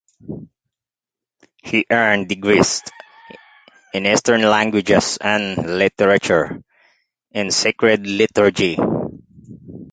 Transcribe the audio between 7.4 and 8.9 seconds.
sacred liturgy.